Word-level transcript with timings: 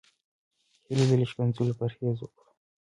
هيله 0.85 1.05
ده 1.09 1.15
له 1.19 1.25
ښکنځلو 1.31 1.77
پرهېز 1.79 2.17
وکړو. 2.21 2.49